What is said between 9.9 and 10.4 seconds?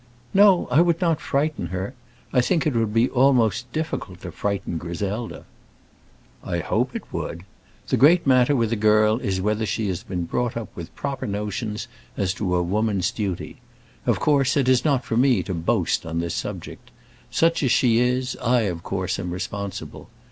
been